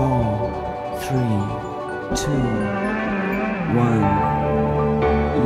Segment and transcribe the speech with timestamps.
[0.00, 0.50] four,
[1.02, 1.44] three,
[2.16, 2.30] two,
[3.76, 4.00] one.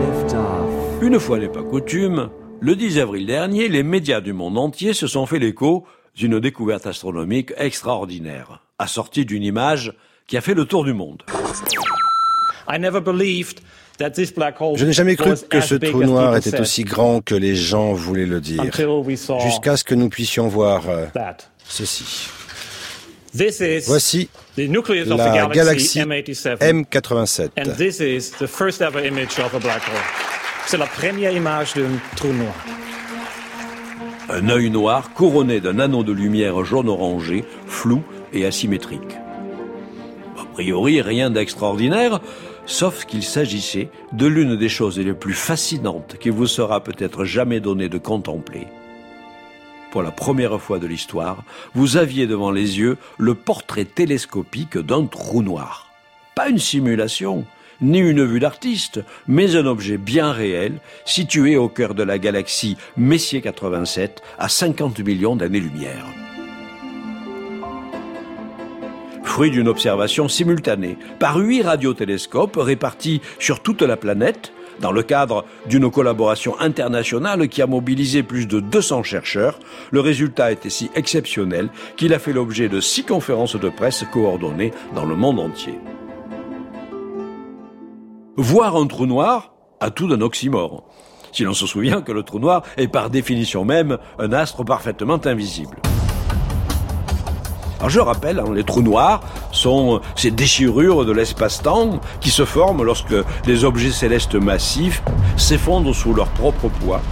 [0.01, 1.03] Lift off.
[1.03, 2.29] Une fois n'est pas coutume,
[2.61, 6.87] le 10 avril dernier, les médias du monde entier se sont fait l'écho d'une découverte
[6.87, 9.93] astronomique extraordinaire, assortie d'une image
[10.29, 11.25] qui a fait le tour du monde.
[12.69, 12.77] Je
[14.85, 18.41] n'ai jamais cru que ce trou noir était aussi grand que les gens voulaient le
[18.41, 18.63] dire,
[19.41, 20.85] jusqu'à ce que nous puissions voir
[23.41, 23.87] euh, ceci.
[23.89, 27.49] Voici la galaxie M87.
[30.67, 32.55] C'est la première image d'un trou noir.
[34.31, 39.19] Un œil noir couronné d'un anneau de lumière jaune-orangé, flou et asymétrique.
[40.41, 42.21] A priori, rien d'extraordinaire,
[42.65, 47.61] sauf qu'il s'agissait de l'une des choses les plus fascinantes qu'il vous sera peut-être jamais
[47.61, 48.67] donné de contempler.
[49.95, 55.07] Pour la première fois de l'histoire, vous aviez devant les yeux le portrait télescopique d'un
[55.07, 55.87] trou noir.
[56.35, 57.45] Pas une simulation,
[57.81, 62.77] ni une vue d'artiste, mais un objet bien réel, situé au cœur de la galaxie
[62.97, 66.07] Messier 87, à 50 millions d'années-lumière.
[69.23, 75.45] Fruit d'une observation simultanée par huit radiotélescopes répartis sur toute la planète, dans le cadre
[75.67, 79.59] d'une collaboration internationale qui a mobilisé plus de 200 chercheurs,
[79.91, 84.73] le résultat était si exceptionnel qu'il a fait l'objet de six conférences de presse coordonnées
[84.95, 85.79] dans le monde entier.
[88.37, 90.85] Voir un trou noir a tout d'un oxymore.
[91.33, 95.21] Si l'on se souvient que le trou noir est par définition même un astre parfaitement
[95.25, 95.77] invisible.
[97.79, 99.21] Alors je rappelle, hein, les trous noirs
[99.53, 105.03] sont ces déchirures de l'espace-temps qui se forment lorsque des objets célestes massifs
[105.37, 107.03] s'effondrent sous leur propre poids,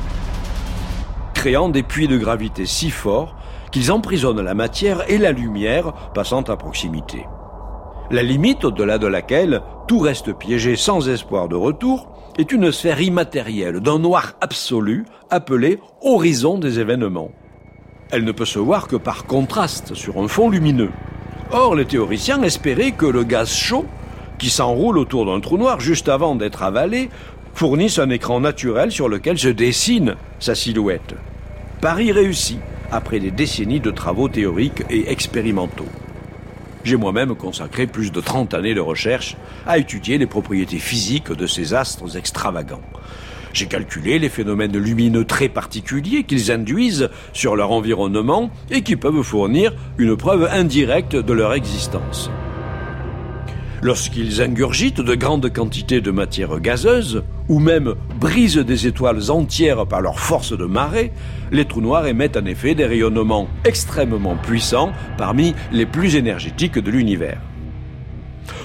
[1.34, 3.34] créant des puits de gravité si forts
[3.70, 7.26] qu'ils emprisonnent la matière et la lumière passant à proximité
[8.12, 13.00] la limite au-delà de laquelle tout reste piégé sans espoir de retour, est une sphère
[13.00, 17.30] immatérielle d'un noir absolu appelé horizon des événements.
[18.12, 20.90] Elle ne peut se voir que par contraste sur un fond lumineux.
[21.50, 23.86] Or, les théoriciens espéraient que le gaz chaud,
[24.38, 27.08] qui s'enroule autour d'un trou noir juste avant d'être avalé,
[27.54, 31.14] fournisse un écran naturel sur lequel se dessine sa silhouette.
[31.80, 35.88] Paris réussit, après des décennies de travaux théoriques et expérimentaux.
[36.84, 39.36] J'ai moi-même consacré plus de 30 années de recherche
[39.66, 42.82] à étudier les propriétés physiques de ces astres extravagants.
[43.52, 49.22] J'ai calculé les phénomènes lumineux très particuliers qu'ils induisent sur leur environnement et qui peuvent
[49.22, 52.30] fournir une preuve indirecte de leur existence.
[53.84, 60.00] Lorsqu'ils ingurgitent de grandes quantités de matière gazeuse, ou même brisent des étoiles entières par
[60.00, 61.12] leur force de marée,
[61.50, 66.90] les trous noirs émettent en effet des rayonnements extrêmement puissants parmi les plus énergétiques de
[66.92, 67.40] l'univers.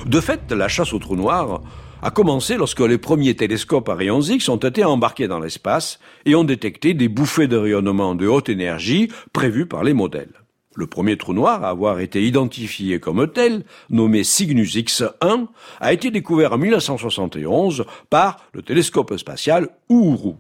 [0.05, 1.61] De fait, la chasse aux trous noirs
[2.01, 6.35] a commencé lorsque les premiers télescopes à rayons X ont été embarqués dans l'espace et
[6.35, 10.33] ont détecté des bouffées de rayonnement de haute énergie prévues par les modèles.
[10.75, 15.47] Le premier trou noir à avoir été identifié comme tel, nommé Cygnus X1,
[15.79, 20.35] a été découvert en 1971 par le télescope spatial Ouru.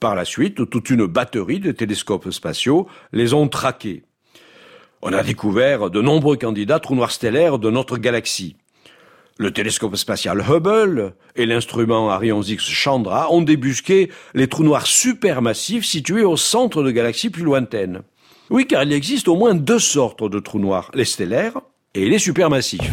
[0.00, 4.02] Par la suite, toute une batterie de télescopes spatiaux les ont traqués.
[5.00, 8.56] On a découvert de nombreux candidats trous noirs stellaires de notre galaxie.
[9.38, 15.84] Le télescope spatial Hubble et l'instrument Arion X Chandra ont débusqué les trous noirs supermassifs
[15.84, 18.00] situés au centre de galaxies plus lointaines.
[18.48, 21.60] Oui, car il existe au moins deux sortes de trous noirs, les stellaires
[21.92, 22.90] et les supermassifs.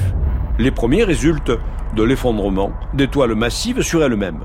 [0.60, 1.58] Les premiers résultent
[1.96, 4.44] de l'effondrement d'étoiles massives sur elles-mêmes.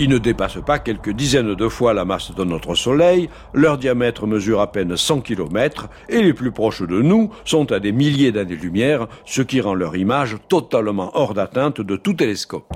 [0.00, 4.28] Ils ne dépassent pas quelques dizaines de fois la masse de notre Soleil, leur diamètre
[4.28, 8.30] mesure à peine 100 km, et les plus proches de nous sont à des milliers
[8.30, 12.72] d'années-lumière, ce qui rend leur image totalement hors d'atteinte de tout télescope.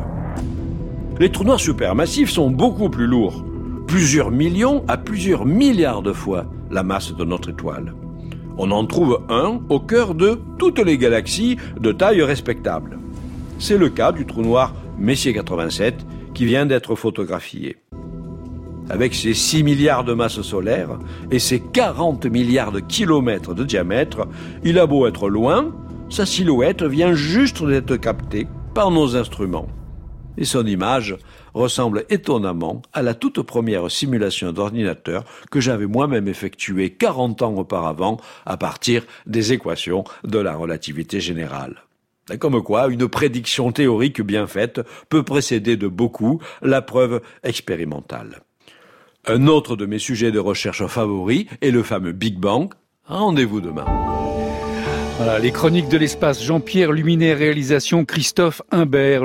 [1.20, 3.44] Les trous noirs supermassifs sont beaucoup plus lourds,
[3.86, 7.94] plusieurs millions à plusieurs milliards de fois la masse de notre étoile.
[8.58, 12.98] On en trouve un au cœur de toutes les galaxies de taille respectable.
[13.60, 16.04] C'est le cas du trou noir Messier 87
[16.34, 17.76] qui vient d'être photographié.
[18.90, 20.98] Avec ses 6 milliards de masse solaire
[21.30, 24.26] et ses 40 milliards de kilomètres de diamètre,
[24.64, 25.74] il a beau être loin,
[26.10, 29.68] sa silhouette vient juste d'être captée par nos instruments
[30.36, 31.16] et son image
[31.54, 38.18] ressemble étonnamment à la toute première simulation d'ordinateur que j'avais moi-même effectuée 40 ans auparavant
[38.46, 41.82] à partir des équations de la relativité générale.
[42.38, 48.42] Comme quoi, une prédiction théorique bien faite peut précéder de beaucoup la preuve expérimentale.
[49.26, 52.70] Un autre de mes sujets de recherche favoris est le fameux Big Bang.
[53.04, 53.84] Rendez-vous demain.
[55.18, 59.20] Voilà, les chroniques de l'espace, Jean-Pierre Luminet, réalisation Christophe Imbert.